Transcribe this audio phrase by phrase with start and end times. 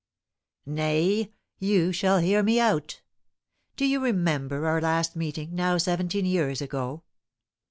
[0.65, 3.03] "Nay, you shall hear me out!
[3.75, 7.03] Do you remember our last meeting, now seventeen years ago?